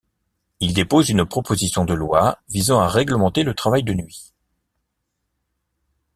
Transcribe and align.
Il 0.61 0.73
dépose 0.73 1.09
une 1.11 1.27
proposition 1.27 1.85
de 1.85 1.93
loi 1.93 2.39
visant 2.49 2.79
à 2.79 2.87
réglementer 2.87 3.43
le 3.43 3.53
travail 3.53 3.83
de 3.83 3.93
nuit. 3.93 4.33